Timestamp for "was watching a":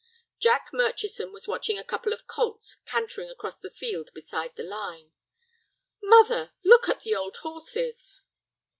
1.31-1.83